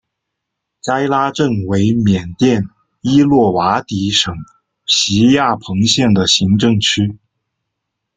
[0.81, 2.67] 斋拉镇为缅甸
[3.01, 4.33] 伊洛瓦底省
[4.87, 7.19] 皮亚朋县的行政区。